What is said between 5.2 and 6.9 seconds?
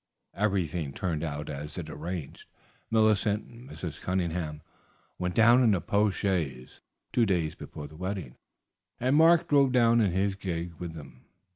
down in a post chaise,